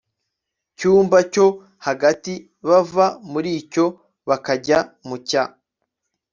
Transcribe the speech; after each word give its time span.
cyumba 0.77 1.17
cyo 1.33 1.47
hagati 1.85 2.33
bava 2.67 3.05
muri 3.31 3.51
cyo 3.73 3.85
bakajya 4.27 4.77
mu 5.07 5.17
cya 5.29 5.43